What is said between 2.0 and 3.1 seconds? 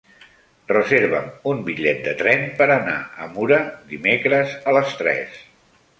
de tren per anar